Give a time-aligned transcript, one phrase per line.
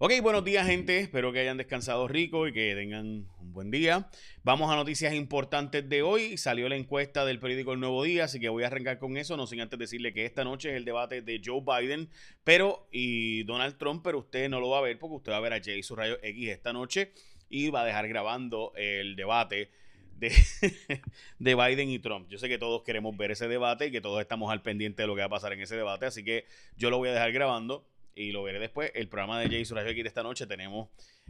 [0.00, 4.08] Ok, buenos días gente, espero que hayan descansado rico y que tengan un buen día.
[4.44, 6.36] Vamos a noticias importantes de hoy.
[6.36, 9.36] Salió la encuesta del periódico El Nuevo Día, así que voy a arrancar con eso,
[9.36, 12.10] no sin antes decirle que esta noche es el debate de Joe Biden
[12.44, 15.40] pero y Donald Trump, pero usted no lo va a ver porque usted va a
[15.40, 17.10] ver a Jay Rayo X esta noche
[17.48, 19.72] y va a dejar grabando el debate
[20.14, 20.30] de,
[21.40, 22.28] de, Biden y Trump.
[22.28, 25.08] Yo sé que todos queremos ver ese debate y que todos estamos al pendiente de
[25.08, 26.44] lo que va a pasar en ese debate, así que
[26.76, 27.84] yo lo voy a dejar grabando
[28.18, 28.90] y lo veré después.
[28.94, 30.88] El programa de Jay Surajo aquí de esta noche tenemos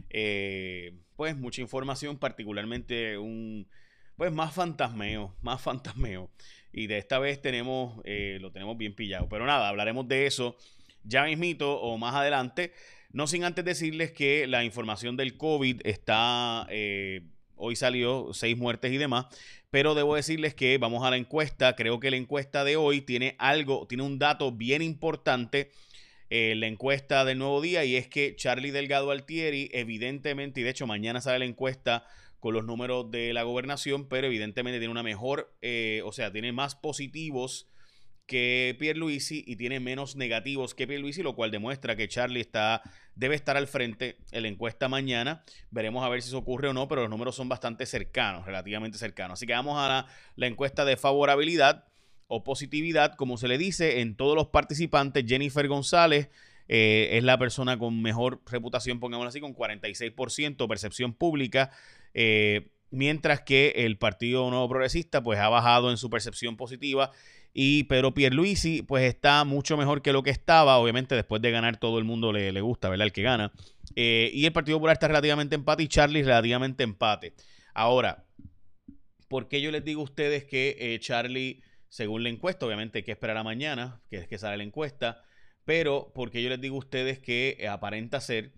[0.09, 3.67] eh, pues mucha información, particularmente un
[4.17, 6.29] pues más fantasmeo, más fantasmeo.
[6.73, 9.29] Y de esta vez tenemos, eh, lo tenemos bien pillado.
[9.29, 10.57] Pero nada, hablaremos de eso
[11.03, 12.73] ya mismito o más adelante.
[13.11, 17.21] No sin antes decirles que la información del COVID está, eh,
[17.55, 19.27] hoy salió seis muertes y demás,
[19.69, 21.75] pero debo decirles que vamos a la encuesta.
[21.75, 25.71] Creo que la encuesta de hoy tiene algo, tiene un dato bien importante
[26.29, 30.69] eh, la encuesta del nuevo día y es que Charlie Delgado Altieri, evidentemente, y de
[30.69, 32.05] hecho mañana sale la encuesta
[32.39, 36.51] con los números de la gobernación, pero evidentemente tiene una mejor, eh, o sea, tiene
[36.51, 37.67] más positivos
[38.29, 42.83] que Pierluisi y tiene menos negativos que Pierluisi, lo cual demuestra que Charlie está,
[43.15, 45.43] debe estar al frente en la encuesta mañana.
[45.71, 48.99] Veremos a ver si eso ocurre o no, pero los números son bastante cercanos, relativamente
[48.99, 49.39] cercanos.
[49.39, 51.88] Así que vamos a la encuesta de favorabilidad
[52.29, 55.25] o positividad, como se le dice en todos los participantes.
[55.27, 56.29] Jennifer González
[56.67, 61.71] eh, es la persona con mejor reputación, pongámoslo así, con 46% percepción pública.
[62.13, 67.11] Eh, mientras que el Partido Nuevo Progresista pues ha bajado en su percepción positiva
[67.51, 71.77] y Pedro Pierluisi pues está mucho mejor que lo que estaba, obviamente después de ganar
[71.77, 73.07] todo el mundo le, le gusta, ¿verdad?
[73.07, 73.51] El que gana.
[73.95, 77.33] Eh, y el Partido Popular está relativamente empate y Charlie relativamente empate.
[77.73, 78.27] Ahora,
[79.27, 82.65] ¿por qué yo les digo a ustedes que Charlie según la encuesta.
[82.65, 85.21] Obviamente hay que esperar a mañana, que es que sale la encuesta.
[85.65, 88.53] Pero porque yo les digo a ustedes que eh, aparenta ser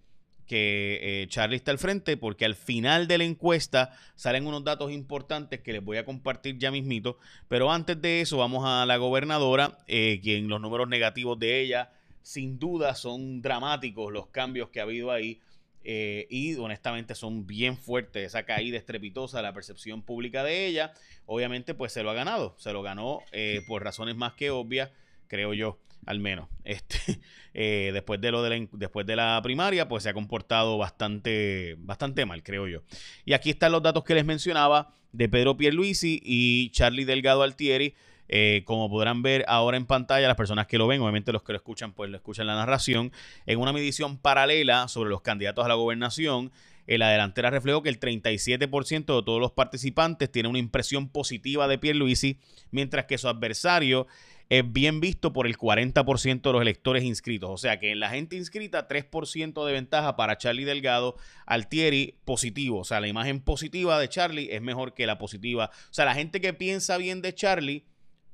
[0.45, 4.91] que eh, Charlie está al frente, porque al final de la encuesta salen unos datos
[4.91, 7.17] importantes que les voy a compartir ya mismito.
[7.47, 11.91] Pero antes de eso, vamos a la gobernadora, eh, quien los números negativos de ella,
[12.21, 15.39] sin duda, son dramáticos los cambios que ha habido ahí.
[15.83, 20.93] Eh, y honestamente son bien fuertes esa caída estrepitosa de la percepción pública de ella.
[21.25, 22.55] Obviamente, pues se lo ha ganado.
[22.57, 24.91] Se lo ganó eh, por razones más que obvias,
[25.27, 26.49] creo yo, al menos.
[26.63, 27.19] Este,
[27.53, 31.75] eh, después, de lo de la, después de la primaria, pues se ha comportado bastante,
[31.79, 32.83] bastante mal, creo yo.
[33.25, 37.95] Y aquí están los datos que les mencionaba de Pedro Pierluisi y Charlie Delgado Altieri.
[38.33, 41.51] Eh, como podrán ver ahora en pantalla, las personas que lo ven, obviamente los que
[41.51, 43.11] lo escuchan, pues lo escuchan la narración,
[43.45, 46.51] en una medición paralela sobre los candidatos a la gobernación.
[46.87, 51.67] En la delantera reflejó que el 37% de todos los participantes tiene una impresión positiva
[51.67, 52.39] de Pierluisi,
[52.71, 54.07] mientras que su adversario
[54.49, 57.49] es bien visto por el 40% de los electores inscritos.
[57.49, 61.15] O sea que en la gente inscrita, 3% de ventaja para Charlie Delgado,
[61.45, 62.79] Altieri positivo.
[62.79, 65.69] O sea, la imagen positiva de Charlie es mejor que la positiva.
[65.89, 67.85] O sea, la gente que piensa bien de Charlie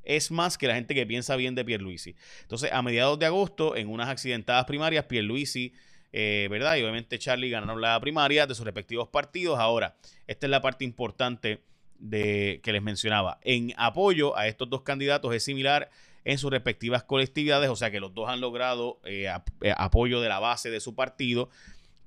[0.07, 2.15] es más que la gente que piensa bien de Pierluisi.
[2.41, 5.73] Entonces, a mediados de agosto, en unas accidentadas primarias, Pierluisi,
[6.13, 6.77] eh, ¿verdad?
[6.77, 9.59] Y obviamente Charlie ganaron la primaria de sus respectivos partidos.
[9.59, 11.61] Ahora, esta es la parte importante
[11.99, 13.39] de, que les mencionaba.
[13.43, 15.89] En apoyo a estos dos candidatos es similar
[16.23, 19.29] en sus respectivas colectividades, o sea que los dos han logrado eh,
[19.61, 21.49] eh, apoyo de la base de su partido.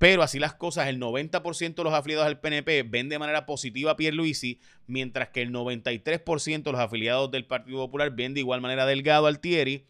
[0.01, 3.91] Pero así las cosas, el 90% de los afiliados al PNP ven de manera positiva
[3.91, 8.63] a Pierluisi, mientras que el 93% de los afiliados del Partido Popular ven de igual
[8.63, 9.85] manera Delgado Altieri.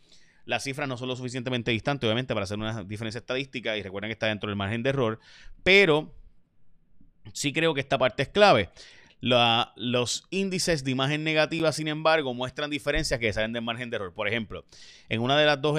[0.46, 4.08] Las cifras no son lo suficientemente distantes, obviamente, para hacer una diferencia estadística, y recuerden
[4.08, 5.20] que está dentro del margen de error,
[5.62, 6.12] pero
[7.32, 8.68] sí creo que esta parte es clave.
[9.20, 14.12] los índices de imagen negativa, sin embargo, muestran diferencias que salen del margen de error.
[14.12, 14.64] Por ejemplo,
[15.08, 15.78] en una de las dos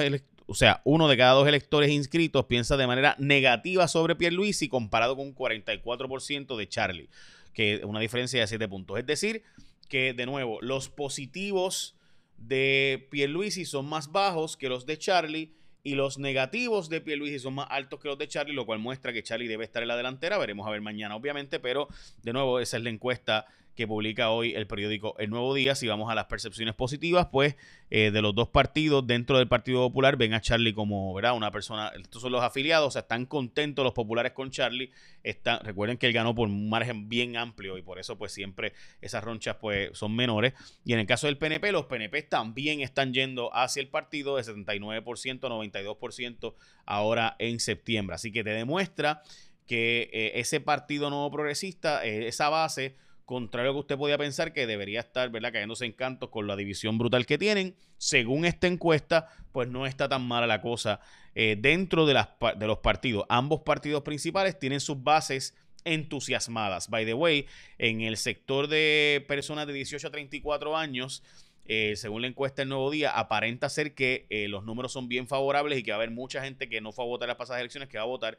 [0.52, 5.16] o sea, uno de cada dos electores inscritos piensa de manera negativa sobre Pierluisi comparado
[5.16, 7.08] con un 44% de Charlie,
[7.54, 8.98] que es una diferencia de 7 puntos.
[8.98, 9.44] Es decir,
[9.88, 11.96] que de nuevo, los positivos
[12.36, 17.54] de Pierluisi son más bajos que los de Charlie y los negativos de Pierluisi son
[17.54, 19.96] más altos que los de Charlie, lo cual muestra que Charlie debe estar en la
[19.96, 20.36] delantera.
[20.36, 21.88] Veremos a ver mañana, obviamente, pero
[22.22, 25.74] de nuevo, esa es la encuesta que publica hoy el periódico El Nuevo Día.
[25.74, 27.56] Si vamos a las percepciones positivas, pues
[27.90, 31.34] eh, de los dos partidos dentro del Partido Popular ven a Charlie como ¿verdad?
[31.34, 34.90] una persona, estos son los afiliados, o sea, están contentos los populares con Charlie.
[35.22, 38.72] Están, recuerden que él ganó por un margen bien amplio y por eso pues siempre
[39.00, 40.54] esas ronchas pues son menores.
[40.84, 44.42] Y en el caso del PNP, los PNP también están yendo hacia el partido de
[44.42, 46.54] 79%, 92%
[46.84, 48.14] ahora en septiembre.
[48.14, 49.22] Así que te demuestra
[49.66, 54.18] que eh, ese partido nuevo progresista, eh, esa base, contrario a lo que usted podía
[54.18, 57.76] pensar, que debería estar, ¿verdad?, cayéndose en cantos con la división brutal que tienen.
[57.98, 61.00] Según esta encuesta, pues no está tan mala la cosa
[61.34, 62.28] eh, dentro de, las,
[62.60, 63.24] los partidos.
[63.28, 66.88] Ambos partidos principales tienen sus bases entusiasmadas.
[66.88, 67.46] By the way,
[67.78, 71.22] en el sector de personas de 18 a 34 años,
[71.64, 75.26] eh, según la encuesta del Nuevo Día, aparenta ser que eh, los números son bien
[75.26, 77.60] favorables y que va a haber mucha gente que no fue a votar las pasadas
[77.60, 78.38] elecciones que va a votar.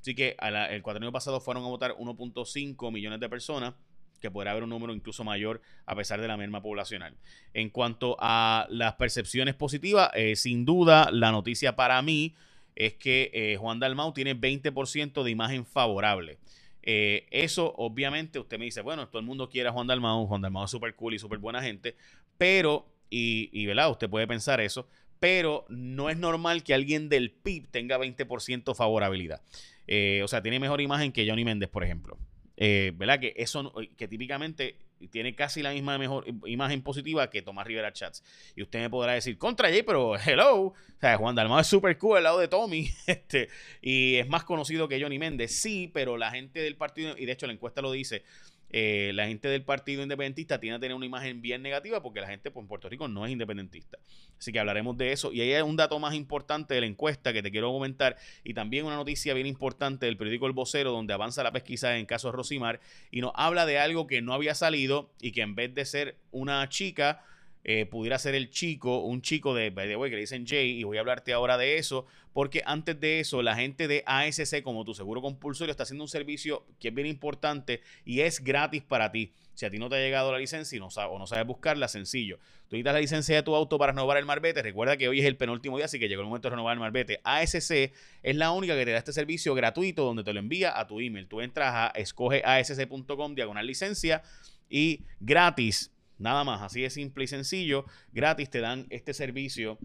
[0.00, 0.36] Así que
[0.70, 3.74] el cuatrienio pasado fueron a votar 1.5 millones de personas
[4.22, 7.14] que podrá haber un número incluso mayor a pesar de la merma poblacional.
[7.52, 12.34] En cuanto a las percepciones positivas, eh, sin duda la noticia para mí
[12.74, 16.38] es que Juan Dalmau tiene 20% de imagen favorable.
[16.82, 20.40] Eh, eso, obviamente, usted me dice, bueno, todo el mundo quiere a Juan Dalmau, Juan
[20.40, 21.96] Dalmau es súper cool y súper buena gente,
[22.38, 23.90] pero, y, y ¿verdad?
[23.90, 24.88] Usted puede pensar eso,
[25.20, 29.40] pero no es normal que alguien del PIB tenga 20% favorabilidad.
[29.86, 32.18] Eh, o sea, tiene mejor imagen que Johnny Méndez, por ejemplo.
[32.56, 33.20] Eh, ¿Verdad?
[33.20, 34.76] Que eso, que típicamente
[35.10, 38.22] tiene casi la misma mejor imagen positiva que Tomás Rivera Chats.
[38.54, 40.56] Y usted me podrá decir, contra Jay, pero hello.
[40.56, 42.90] O sea, Juan Dalmau es súper cool al lado de Tommy.
[43.06, 43.48] Este,
[43.80, 45.52] y es más conocido que Johnny Méndez.
[45.52, 48.24] Sí, pero la gente del partido, y de hecho la encuesta lo dice,
[48.72, 52.26] eh, la gente del Partido Independentista tiene a tener una imagen bien negativa porque la
[52.26, 53.98] gente pues, en Puerto Rico no es independentista.
[54.38, 55.32] Así que hablaremos de eso.
[55.32, 58.54] Y ahí hay un dato más importante de la encuesta que te quiero comentar y
[58.54, 62.28] también una noticia bien importante del periódico El Vocero donde avanza la pesquisa en caso
[62.28, 62.80] de Rosimar
[63.10, 66.16] y nos habla de algo que no había salido y que en vez de ser
[66.30, 67.22] una chica
[67.64, 70.96] eh, pudiera ser el chico, un chico de, by que le dicen Jay, y voy
[70.96, 74.94] a hablarte ahora de eso, porque antes de eso, la gente de ASC, como tu
[74.94, 79.32] seguro compulsorio, está haciendo un servicio que es bien importante y es gratis para ti.
[79.54, 81.46] Si a ti no te ha llegado la licencia y no sabes, o no sabes
[81.46, 82.38] buscarla, sencillo.
[82.68, 84.62] Tú necesitas la licencia de tu auto para renovar el marbete.
[84.62, 86.80] Recuerda que hoy es el penúltimo día, así que llegó el momento de renovar el
[86.80, 87.20] marbete.
[87.22, 87.92] ASC
[88.22, 91.00] es la única que te da este servicio gratuito donde te lo envía a tu
[91.00, 91.28] email.
[91.28, 94.22] Tú entras a escogeasc.com, diagonal licencia
[94.70, 95.91] y gratis
[96.22, 99.76] Nada más, así de simple y sencillo, gratis te dan este servicio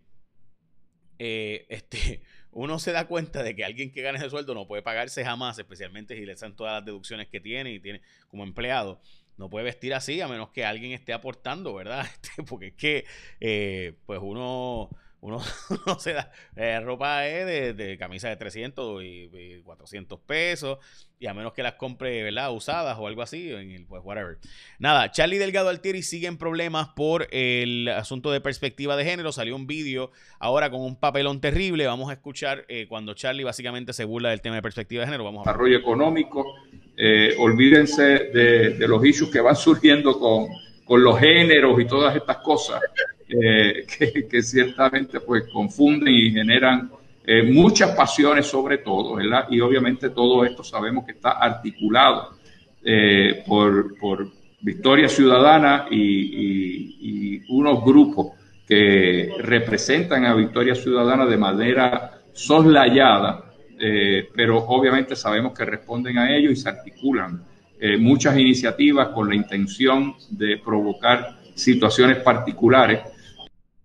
[1.18, 4.82] eh, este, uno se da cuenta de que alguien que gane ese sueldo no puede
[4.82, 9.00] pagarse jamás, especialmente si le dan todas las deducciones que tiene y tiene como empleado.
[9.36, 12.06] No puede vestir así a menos que alguien esté aportando, ¿verdad?
[12.22, 13.04] Este, porque es que,
[13.40, 15.40] eh, pues uno uno
[15.86, 20.78] no se da eh, ropa de, de, camisa de 300 y, 400 pesos
[21.18, 22.52] y a menos que las compre ¿verdad?
[22.52, 24.38] usadas o algo así en el, pues whatever.
[24.78, 29.32] Nada Charlie Delgado Altieri sigue en problemas por el asunto de perspectiva de género.
[29.32, 31.86] Salió un vídeo ahora con un papelón terrible.
[31.86, 35.24] Vamos a escuchar eh, cuando Charlie básicamente se burla del tema de perspectiva de género.
[35.24, 36.44] Vamos a desarrollo económico
[36.96, 40.48] eh, olvídense de, de, los issues que van surgiendo con,
[40.84, 42.80] con los géneros y todas estas cosas
[43.30, 43.84] eh,
[44.30, 46.90] que, ciertamente pues confunden y generan
[47.26, 49.48] eh, muchas pasiones sobre todo, ¿verdad?
[49.50, 52.30] Y obviamente todo esto sabemos que está articulado
[52.82, 53.96] eh, por,
[54.60, 58.32] Victoria Ciudadana y, unos grupos
[58.66, 63.44] que representan a Victoria Ciudadana de manera soslayada,
[64.34, 67.42] pero obviamente sabemos que responden a ello y se articulan
[67.98, 73.00] muchas iniciativas con la intención de provocar situaciones particulares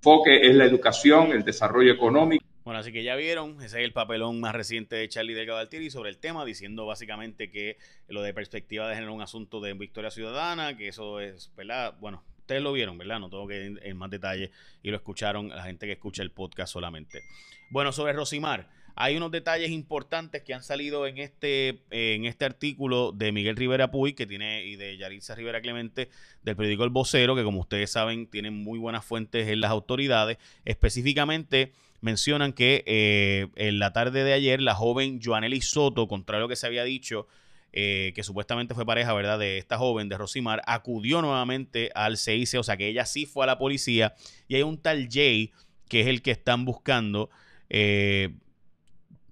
[0.03, 2.43] enfoque es la educación, el desarrollo económico.
[2.65, 5.89] Bueno, así que ya vieron, ese es el papelón más reciente de Charlie Delgado Altieri
[5.89, 7.77] sobre el tema, diciendo básicamente que
[8.09, 11.95] lo de perspectiva de género es un asunto de victoria ciudadana, que eso es, ¿verdad?
[12.01, 13.21] Bueno, ustedes lo vieron, ¿verdad?
[13.21, 16.31] No tengo que ir en más detalle y lo escucharon la gente que escucha el
[16.31, 17.21] podcast solamente.
[17.69, 23.11] Bueno, sobre Rosimar, hay unos detalles importantes que han salido en este, en este artículo
[23.11, 26.09] de Miguel Rivera Puy, que tiene, y de Yaritza Rivera Clemente,
[26.43, 30.37] del periódico El Vocero, que como ustedes saben, tienen muy buenas fuentes en las autoridades.
[30.65, 31.71] Específicamente
[32.01, 36.49] mencionan que eh, en la tarde de ayer la joven Joanely Soto, contrario a lo
[36.49, 37.27] que se había dicho,
[37.71, 42.59] eh, que supuestamente fue pareja, ¿verdad?, de esta joven, de Rosimar, acudió nuevamente al CIC,
[42.59, 44.13] o sea que ella sí fue a la policía,
[44.47, 45.51] y hay un tal Jay,
[45.89, 47.31] que es el que están buscando,
[47.69, 48.35] eh,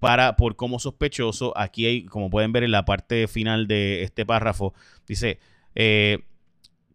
[0.01, 4.25] para, por como sospechoso, aquí hay, como pueden ver en la parte final de este
[4.25, 4.73] párrafo,
[5.07, 5.39] dice,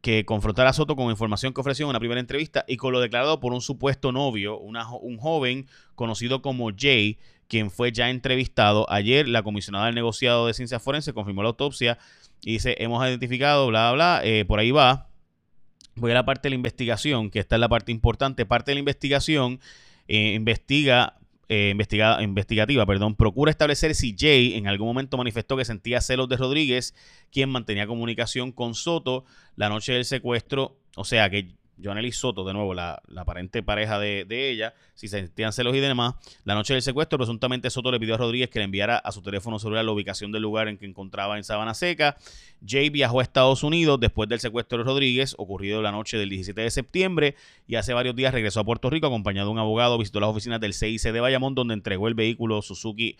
[0.00, 3.00] que confrontara a Soto con información que ofreció en una primera entrevista y con lo
[3.00, 8.90] declarado por un supuesto novio, un joven conocido como Jay, quien fue ya entrevistado.
[8.90, 11.98] Ayer la comisionada del negociado de ciencias forenses confirmó la autopsia
[12.42, 15.08] y dice, hemos identificado, bla, bla, bla, eh, por ahí va.
[15.94, 18.44] Voy a la parte de la investigación, que esta es la parte importante.
[18.46, 19.60] Parte de la investigación
[20.08, 21.18] eh, investiga
[21.49, 21.75] eh,
[22.21, 26.95] investigativa, perdón, procura establecer si Jay en algún momento manifestó que sentía celos de Rodríguez,
[27.31, 29.25] quien mantenía comunicación con Soto
[29.55, 30.76] la noche del secuestro.
[30.97, 35.52] O sea que Joanely Soto, de nuevo, la, aparente pareja de, ella, si se sentían
[35.52, 36.14] celos y demás,
[36.45, 39.23] la noche del secuestro, presuntamente Soto le pidió a Rodríguez que le enviara a su
[39.23, 42.16] teléfono celular la ubicación del lugar en que encontraba en Sabana Seca.
[42.66, 46.61] Jay viajó a Estados Unidos después del secuestro de Rodríguez, ocurrido la noche del 17
[46.61, 47.35] de septiembre,
[47.66, 50.61] y hace varios días regresó a Puerto Rico acompañado de un abogado, visitó las oficinas
[50.61, 53.16] del CIC de Bayamón, donde entregó el vehículo Suzuki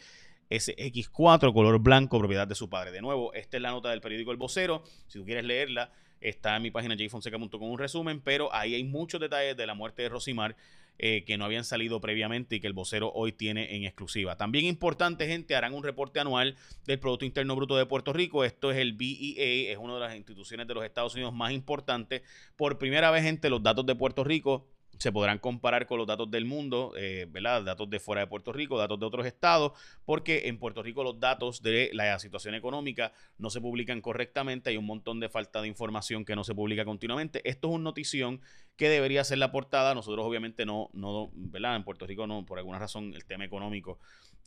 [0.51, 2.93] SX4 color blanco, propiedad de su padre.
[2.93, 4.83] De nuevo, esta es la nota del periódico El Vocero.
[5.09, 9.21] Si tú quieres leerla, Está en mi página jfonseca.com un resumen, pero ahí hay muchos
[9.21, 10.57] detalles de la muerte de Rosimar
[10.99, 14.39] eh, que no habían salido previamente y que el vocero hoy tiene en exclusiva.
[14.39, 16.57] También importante, gente, harán un reporte anual
[16.87, 18.45] del Producto Interno Bruto de Puerto Rico.
[18.45, 22.23] Esto es el BEA, es una de las instituciones de los Estados Unidos más importantes.
[22.57, 24.67] Por primera vez, gente, los datos de Puerto Rico
[24.99, 27.63] se podrán comparar con los datos del mundo, eh, ¿verdad?
[27.63, 29.73] Datos de fuera de Puerto Rico, datos de otros estados,
[30.05, 34.77] porque en Puerto Rico los datos de la situación económica no se publican correctamente, hay
[34.77, 37.43] un montón de falta de información que no se publica continuamente.
[37.49, 38.41] Esto es una notición
[38.77, 41.77] que debería ser la portada, nosotros obviamente no, no ¿verdad?
[41.77, 43.99] En Puerto Rico no, por alguna razón el tema económico,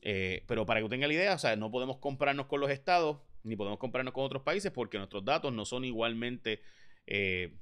[0.02, 2.70] eh, pero para que usted tenga la idea, o sea, no podemos compararnos con los
[2.70, 6.62] estados, ni podemos compararnos con otros países porque nuestros datos no son igualmente
[7.08, 7.54] eh,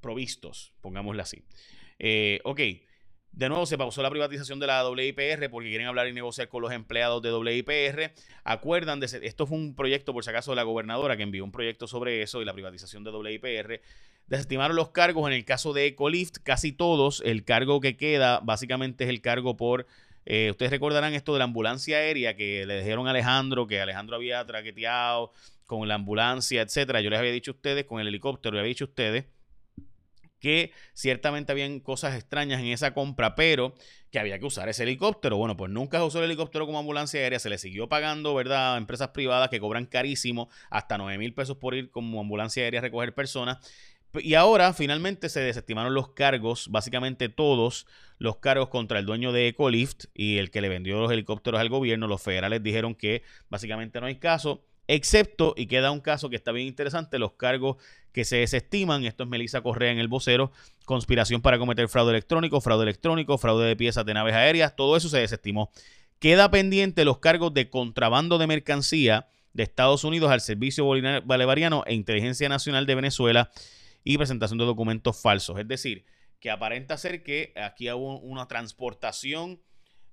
[0.00, 1.44] provistos, pongámoslo así.
[1.98, 2.60] Eh, ok,
[3.32, 6.62] de nuevo se pausó la privatización de la WIPR porque quieren hablar y negociar con
[6.62, 8.12] los empleados de WIPR.
[8.44, 11.52] Acuerdan de esto fue un proyecto, por si acaso, de la gobernadora que envió un
[11.52, 13.82] proyecto sobre eso y la privatización de WIPR.
[14.26, 17.22] Desestimaron los cargos en el caso de Ecolift, casi todos.
[17.24, 19.86] El cargo que queda básicamente es el cargo por
[20.28, 24.16] eh, ustedes recordarán esto de la ambulancia aérea que le dijeron a Alejandro, que Alejandro
[24.16, 25.30] había traqueteado
[25.66, 27.00] con la ambulancia, etcétera.
[27.00, 29.26] Yo les había dicho a ustedes, con el helicóptero, les había dicho a ustedes
[30.38, 33.74] que ciertamente habían cosas extrañas en esa compra, pero
[34.10, 35.36] que había que usar ese helicóptero.
[35.36, 38.74] Bueno, pues nunca se usó el helicóptero como ambulancia aérea, se le siguió pagando, ¿verdad?
[38.74, 42.80] A empresas privadas que cobran carísimo, hasta 9 mil pesos por ir como ambulancia aérea
[42.80, 43.58] a recoger personas.
[44.14, 47.86] Y ahora finalmente se desestimaron los cargos, básicamente todos
[48.18, 51.68] los cargos contra el dueño de Ecolift y el que le vendió los helicópteros al
[51.68, 52.06] gobierno.
[52.06, 56.52] Los federales dijeron que básicamente no hay caso, excepto, y queda un caso que está
[56.52, 57.76] bien interesante, los cargos
[58.12, 60.52] que se desestiman, esto es Melissa Correa en el vocero,
[60.84, 65.08] conspiración para cometer fraude electrónico, fraude electrónico, fraude de piezas de naves aéreas, todo eso
[65.08, 65.70] se desestimó.
[66.18, 71.94] Queda pendiente los cargos de contrabando de mercancía de Estados Unidos al Servicio Bolivariano e
[71.94, 73.50] Inteligencia Nacional de Venezuela
[74.04, 75.58] y presentación de documentos falsos.
[75.58, 76.04] Es decir,
[76.40, 79.60] que aparenta ser que aquí hubo una transportación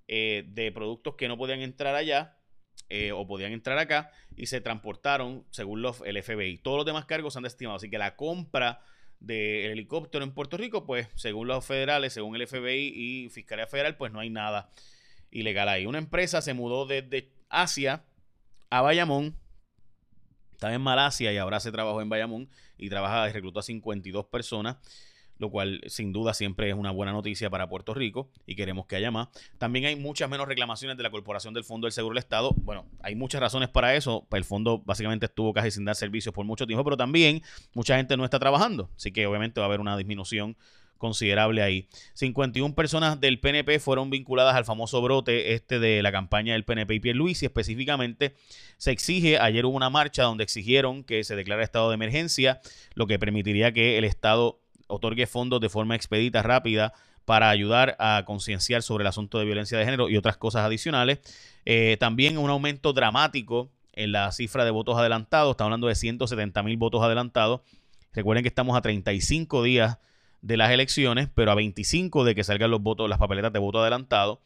[0.08, 2.38] eh, de productos que no podían entrar allá
[2.96, 6.60] eh, o podían entrar acá y se transportaron según los, el FBI.
[6.60, 7.78] Todos los demás cargos se han desestimado.
[7.78, 8.82] Así que la compra
[9.20, 13.98] del helicóptero en Puerto Rico, pues según los federales, según el FBI y Fiscalía Federal,
[13.98, 14.70] pues no hay nada
[15.32, 15.88] ilegal ahí.
[15.88, 18.04] Una empresa se mudó desde Asia
[18.70, 19.36] a Bayamón.
[20.52, 22.48] Estaba en Malasia y ahora se trabajó en Bayamón
[22.78, 24.78] y trabaja y reclutó a 52 personas
[25.44, 28.96] lo cual sin duda siempre es una buena noticia para Puerto Rico y queremos que
[28.96, 29.28] haya más.
[29.58, 32.54] También hay muchas menos reclamaciones de la Corporación del Fondo del Seguro del Estado.
[32.56, 34.26] Bueno, hay muchas razones para eso.
[34.32, 37.42] El fondo básicamente estuvo casi sin dar servicios por mucho tiempo, pero también
[37.74, 40.56] mucha gente no está trabajando, así que obviamente va a haber una disminución
[40.98, 41.90] considerable ahí.
[42.14, 47.02] 51 personas del PNP fueron vinculadas al famoso brote este de la campaña del PNP
[47.04, 48.36] y Luis y específicamente
[48.78, 52.62] se exige, ayer hubo una marcha donde exigieron que se declara estado de emergencia,
[52.96, 54.63] lo que permitiría que el Estado
[54.94, 56.94] otorgue fondos de forma expedita, rápida,
[57.26, 61.20] para ayudar a concienciar sobre el asunto de violencia de género y otras cosas adicionales.
[61.66, 65.52] Eh, también un aumento dramático en la cifra de votos adelantados.
[65.52, 67.62] Estamos hablando de 170 mil votos adelantados.
[68.14, 69.98] Recuerden que estamos a 35 días
[70.42, 73.80] de las elecciones, pero a 25 de que salgan los votos, las papeletas de voto
[73.80, 74.42] adelantado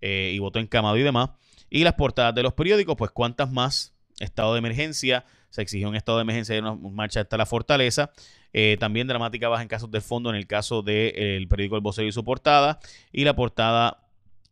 [0.00, 1.30] eh, y voto encamado y demás.
[1.68, 5.96] Y las portadas de los periódicos, pues cuántas más estado de emergencia, se exigió un
[5.96, 8.10] estado de emergencia y una marcha hasta la fortaleza.
[8.52, 12.08] Eh, también dramática baja en casos de fondo en el caso del periódico El Vocero
[12.08, 12.80] y su portada.
[13.12, 14.02] Y la portada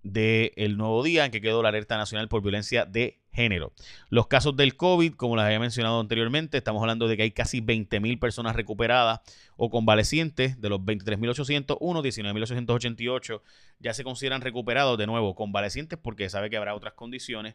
[0.02, 3.72] del El Nuevo Día, en que quedó la alerta nacional por violencia de género.
[4.08, 7.60] Los casos del COVID, como les había mencionado anteriormente, estamos hablando de que hay casi
[7.60, 9.20] 20.000 personas recuperadas
[9.56, 13.42] o convalecientes, de los 23.801, 19.888
[13.78, 17.54] ya se consideran recuperados de nuevo, convalecientes, porque sabe que habrá otras condiciones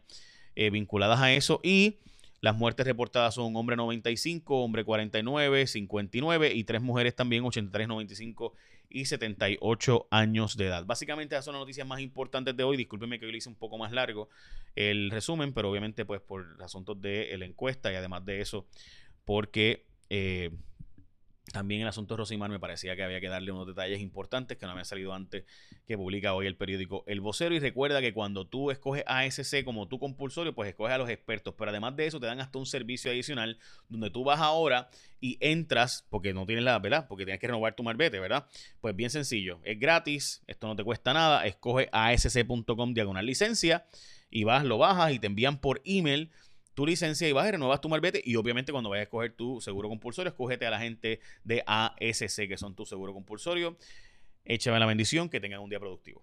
[0.54, 1.98] eh, vinculadas a eso y
[2.46, 8.54] las muertes reportadas son hombre 95, hombre 49, 59 y tres mujeres también 83, 95
[8.88, 10.84] y 78 años de edad.
[10.86, 12.76] Básicamente esas son las noticias más importantes de hoy.
[12.76, 14.28] Discúlpenme que hoy le hice un poco más largo
[14.76, 18.68] el resumen, pero obviamente pues por asuntos de la encuesta y además de eso
[19.24, 20.52] porque eh,
[21.52, 24.66] también el asunto de Rosimar me parecía que había que darle unos detalles importantes que
[24.66, 25.44] no habían salido antes
[25.86, 27.54] que publica hoy el periódico El Vocero.
[27.54, 31.54] Y recuerda que cuando tú escoges ASC como tu compulsorio, pues escoges a los expertos.
[31.56, 35.38] Pero además de eso, te dan hasta un servicio adicional donde tú vas ahora y
[35.40, 37.06] entras, porque no tienes la, ¿verdad?
[37.08, 38.46] Porque tienes que renovar tu marbete, ¿verdad?
[38.80, 41.46] Pues bien sencillo, es gratis, esto no te cuesta nada.
[41.46, 43.86] Escoge asc.com diagonal licencia
[44.30, 46.30] y vas, lo bajas y te envían por email
[46.76, 48.20] tu licencia y vas y renuevas tu marbete.
[48.22, 52.46] Y obviamente cuando vayas a escoger tu seguro compulsorio, escógete a la gente de ASC,
[52.46, 53.78] que son tu seguro compulsorio.
[54.44, 56.22] Échame la bendición, que tengan un día productivo.